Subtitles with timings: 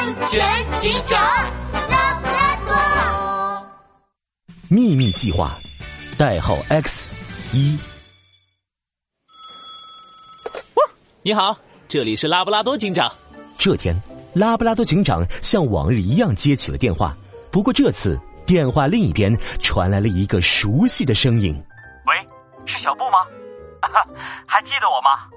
[0.00, 1.20] 安全警长
[1.90, 3.66] 拉布拉多。
[4.66, 5.58] 秘密计划，
[6.16, 7.14] 代号 X
[7.52, 7.78] 一。
[11.20, 11.54] 你好，
[11.86, 13.12] 这里是拉布拉多警长。
[13.58, 13.94] 这天，
[14.32, 17.14] 拉布拉多警长像往日一样接起了电话，
[17.50, 21.54] 不过这次电话另一边传来了一个熟悉的声音
[22.08, 22.26] ：“喂，
[22.64, 23.18] 是小布吗？
[24.48, 25.28] 还记得我吗？”“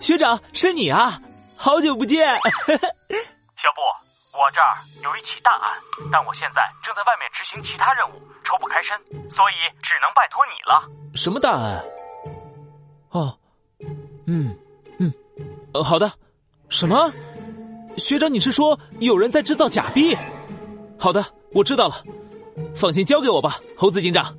[0.00, 1.20] 学长，是你啊！
[1.56, 2.26] 好久不见。
[3.62, 3.80] ”“小布，
[4.36, 4.74] 我这儿
[5.04, 5.72] 有一起大案，
[6.10, 8.98] 但我现在正在外面执行其他任务，抽不开身，
[9.30, 10.90] 所以只能拜托你了。
[11.14, 11.80] ”“什么大案
[13.10, 13.38] ？”“哦，
[14.26, 14.58] 嗯。”
[15.74, 16.10] 呃，好的。
[16.70, 17.12] 什么？
[17.96, 20.16] 学长，你是说有人在制造假币？
[20.98, 22.02] 好的，我知道了。
[22.74, 24.36] 放心，交给我吧，猴子警长。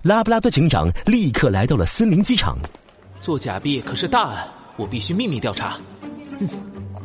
[0.00, 2.56] 拉布拉多警长立刻来到了森林机场。
[3.20, 5.76] 做假币可是大案，我必须秘密调查。
[6.42, 6.48] 嗯，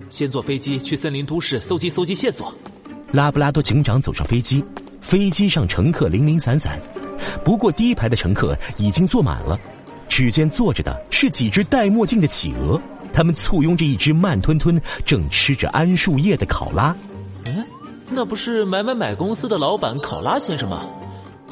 [0.10, 2.54] 先坐飞机去森林都市搜集搜集线索。
[3.12, 4.64] 拉布拉多警长走上飞机，
[5.02, 6.80] 飞机上乘客零零散散，
[7.44, 9.60] 不过第一排的乘客已经坐满了。
[10.08, 12.80] 只见坐着的是几只戴墨镜的企鹅，
[13.12, 16.96] 他们簇拥着一只慢吞吞正吃着桉树叶的考拉。
[17.46, 17.66] 嗯，
[18.10, 20.86] 那不是买买买公司的老板考拉先生吗？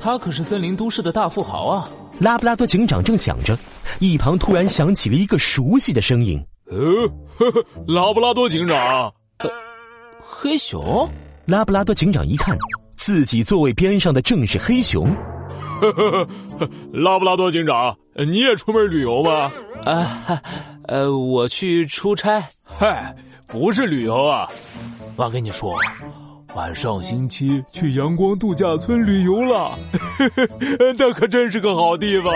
[0.02, 1.90] 他可是森林都市的大富豪啊！
[2.20, 3.58] 拉布拉多警长正想着，
[4.00, 6.78] 一旁突然响起了一个熟悉的声音：“呃，
[7.88, 9.14] 拉布拉多警长，
[10.20, 11.10] 黑熊。”
[11.46, 12.58] 拉布拉多警长一看，
[12.96, 15.06] 自己座位边上的正是黑熊。
[16.94, 19.52] 拉布拉多警长，你也出门旅游吗？
[19.84, 20.42] 啊，
[20.88, 22.42] 呃，我去出差。
[22.64, 23.14] 嗨，
[23.46, 24.50] 不是旅游啊！
[25.18, 25.76] 我跟你说，
[26.56, 29.78] 晚上星期去阳光度假村旅游了，
[30.98, 32.34] 那可真是个好地方。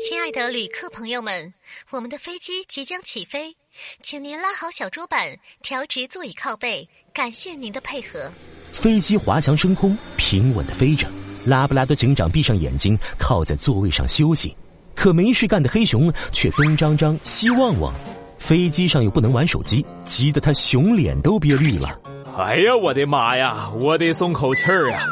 [0.00, 1.52] 亲爱的旅客朋友们，
[1.90, 3.54] 我们的飞机即将起飞，
[4.02, 8.32] 请您拉好小桌板，调直座椅靠背，感谢您的配合。
[8.72, 11.06] 飞机滑翔升空，平稳的飞着。
[11.44, 14.56] 拉布拉多警长闭上眼睛，靠在座位上休息。
[14.94, 17.92] 可没事干的黑熊却东张张西望望，
[18.38, 22.00] 飞机上又不能玩手机，急得他熊脸都憋绿了。
[22.38, 23.70] 哎呀，我的妈呀！
[23.72, 25.02] 我得松口气儿呀！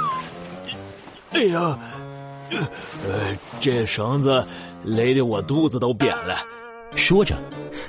[1.33, 1.79] 哎呀，
[2.51, 4.47] 呃，这绳子
[4.85, 6.37] 勒得我肚子都扁了。
[6.97, 7.37] 说着，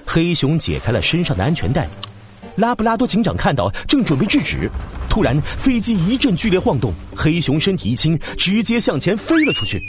[0.06, 1.88] 黑熊解开了身上的安全带。
[2.56, 4.70] 拉布拉多警长看到，正准备制止，
[5.10, 9.80] 突然飞机一阵剧烈晃动，黑熊身体一轻，直接向前飞了出去。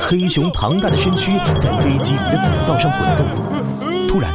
[0.00, 4.30] 黑熊庞大的身躯在飞机里的走道上滚动，突然，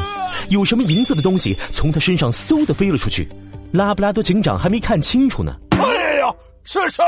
[0.50, 3.28] 有什么银色的东西从他身上嗖的飞了出去。
[3.72, 5.56] 拉布拉多警长还没看清楚呢。
[6.64, 7.04] 是谁？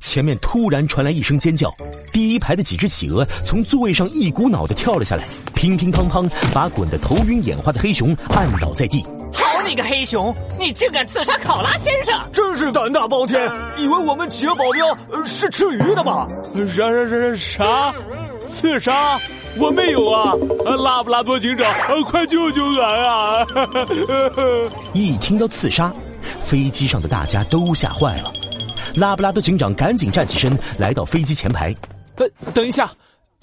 [0.00, 1.72] 前面突然传来一声尖叫，
[2.12, 5.24] 第一排的几只企鹅从座位上一股脑的跳了下来。
[5.54, 9.04] 乒乒乓乓，把滚得头晕眼花的黑熊按倒在地。
[9.32, 13.50] 好你个黑熊，你竟敢刺杀考拉先生，真是胆大包天！
[13.76, 16.26] 以为我们企鹅保镖是吃鱼的吗？
[16.76, 17.94] 啥啥啥啥？
[18.48, 19.20] 刺杀？
[19.58, 20.32] 我没有啊！
[20.82, 21.72] 拉布拉多警长，
[22.04, 23.46] 快救救俺啊！
[24.94, 25.92] 一听到刺杀，
[26.42, 28.32] 飞机上的大家都吓坏了。
[28.94, 31.74] 拉布拉多警长赶紧站起身，来到飞机前排。
[32.16, 32.90] 呃，等一下，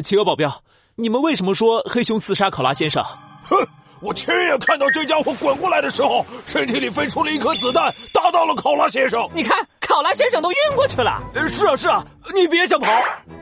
[0.03, 0.51] 企鹅保镖。
[0.95, 3.03] 你们为什么说黑熊刺杀考拉先生？
[3.44, 3.57] 哼！
[4.01, 9.22] 我亲眼看到这家伙滚过来的时候，身体里飞出了一颗子弹，打到了考拉先生。
[9.35, 11.22] 你看，考拉先生都晕过去了。
[11.50, 12.01] 是啊，是啊，
[12.34, 12.88] 你别想跑！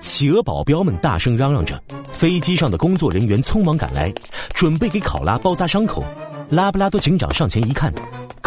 [0.02, 1.80] 企鹅保镖们大声嚷嚷着。
[2.12, 4.12] 飞机上的工作人员匆忙赶来，
[4.56, 6.04] 准备给考拉包扎伤口。
[6.50, 7.94] 拉布拉多警长上前一看，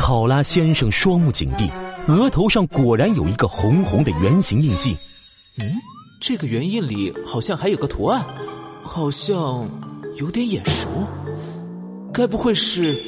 [0.00, 1.70] 考拉先生双目紧闭，
[2.08, 4.96] 额头上果然有一个红红的圆形印记。
[5.60, 5.70] 嗯，
[6.22, 8.24] 这个圆印里好像还有个图案。
[8.82, 9.68] 好像
[10.16, 10.88] 有点眼熟，
[12.14, 12.98] 该不会是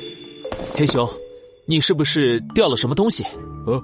[0.75, 1.09] 黑熊？
[1.65, 3.25] 你是不是掉了什么东西？
[3.67, 3.83] 呃，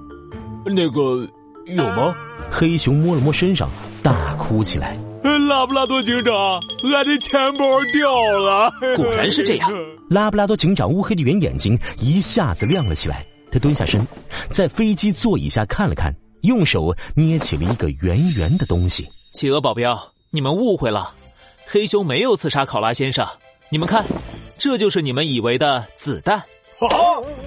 [0.66, 1.26] 那个
[1.64, 2.14] 有吗？
[2.50, 3.70] 黑熊摸了摸身上，
[4.02, 4.98] 大哭起来。
[5.48, 6.34] 拉布拉多警长，
[6.94, 8.70] 俺的钱包掉了。
[8.96, 9.70] 果然是这样。
[10.08, 14.06] 拉布拉多警长乌黑的圆眼睛一下子亮了起来，他蹲下身，
[14.50, 19.08] 在飞机座椅下看了看，用手捏起了一个圆圆的东西。
[19.32, 19.98] 企鹅保镖，
[20.30, 21.12] 你们误会了。
[21.66, 23.26] 黑熊没有刺杀考拉先生，
[23.69, 24.04] 你们看，
[24.56, 26.38] 这就是你们以为的子弹。
[26.38, 26.44] 啊，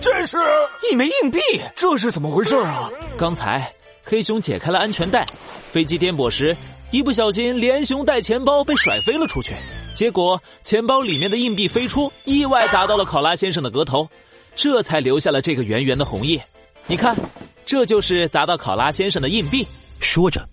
[0.01, 0.37] 这是
[0.91, 1.39] 一枚硬币，
[1.75, 2.91] 这是怎么回事啊？
[3.17, 3.73] 刚才
[4.03, 5.25] 黑熊解开了安全带，
[5.71, 6.55] 飞机颠簸时
[6.91, 9.53] 一不小心连熊带钱包被甩飞了出去，
[9.93, 14.05] 结果钱包里面的硬币飞出，意外砸到了考拉先生的额头，
[14.57, 16.37] 这才留下了这个圆圆的红印。
[16.87, 17.15] 你看，
[17.65, 19.65] 这就是砸到考拉先生的硬币。
[20.01, 20.45] 说着，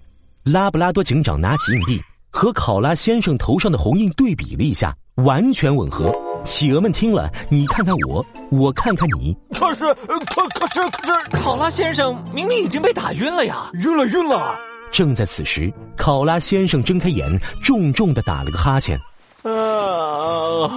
[0.45, 2.01] 拉布拉多警长拿起硬币。
[2.31, 6.15] 和考拉先生头上的红印对比了一下，完全吻合。
[6.45, 9.37] 企鹅们听了，你看看我，我看看你。
[9.55, 13.71] 可是，可可是可是，考拉先生明明已经被打晕了呀！
[13.83, 14.57] 晕了晕了！
[14.91, 17.27] 正在此时，考拉先生睁开眼，
[17.63, 18.99] 重重的打了个哈欠。
[19.43, 20.69] 啊，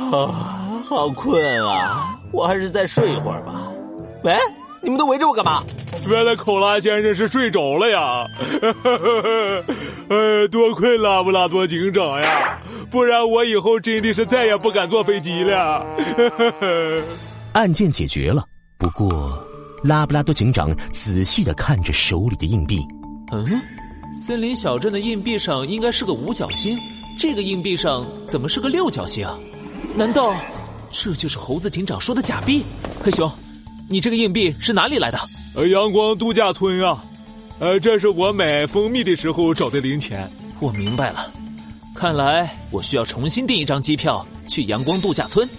[0.88, 2.19] 好困啊！
[2.31, 3.72] 我还是再睡一会儿吧。
[4.24, 4.34] 喂，
[4.81, 5.63] 你们都围着我干嘛？
[6.10, 8.25] 原来考拉先生是睡着了呀！
[10.10, 12.60] 哎，多亏拉布拉多警长呀，
[12.90, 15.86] 不然我以后真的是再也不敢坐飞机了。
[17.54, 18.46] 案件解决了，
[18.78, 19.38] 不过
[19.84, 22.80] 拉布拉多警长仔细的看着手里的硬币。
[23.31, 23.46] 嗯，
[24.12, 26.78] 森林小镇的硬币上应该是个五角星，
[27.18, 29.28] 这个硬币上怎么是个六角星？
[29.96, 30.36] 难道
[30.92, 32.63] 这就是猴子警长说的假币？
[33.04, 33.31] 黑熊，
[33.90, 35.18] 你这个硬币是哪里来的？
[35.56, 37.04] 呃，阳光度假村啊，
[37.60, 40.30] 呃，这是我买蜂蜜的时候找的零钱。
[40.60, 41.31] 我明白了，
[41.96, 45.50] 看来我需要重新订一张机票去阳光度假村。